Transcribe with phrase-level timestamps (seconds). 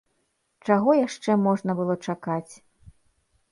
[0.67, 2.53] Чаго яшчэ можна было чакаць!